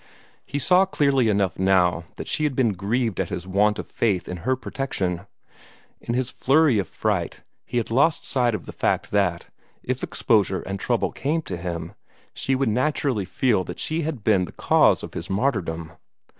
He 0.47 0.57
saw 0.57 0.85
clearly 0.87 1.29
enough 1.29 1.59
now 1.59 2.05
that 2.15 2.27
she 2.27 2.43
had 2.43 2.55
been 2.55 2.73
grieved 2.73 3.19
at 3.19 3.29
his 3.29 3.45
want 3.45 3.77
of 3.77 3.85
faith 3.85 4.27
in 4.27 4.37
her 4.37 4.55
protection. 4.55 5.27
In 6.01 6.15
his 6.15 6.31
flurry 6.31 6.79
of 6.79 6.87
fright, 6.87 7.43
he 7.67 7.77
had 7.77 7.91
lost 7.91 8.25
sight 8.25 8.55
of 8.55 8.65
the 8.65 8.73
fact 8.73 9.11
that, 9.11 9.49
if 9.83 10.01
exposure 10.01 10.63
and 10.63 10.79
trouble 10.79 11.11
came 11.11 11.43
to 11.43 11.55
him, 11.55 11.93
she 12.33 12.55
would 12.55 12.69
naturally 12.69 13.25
feel 13.25 13.63
that 13.65 13.79
she 13.79 14.01
had 14.01 14.23
been 14.23 14.45
the 14.45 14.51
cause 14.53 15.03
of 15.03 15.13
his 15.13 15.29
martyrdom. 15.29 15.91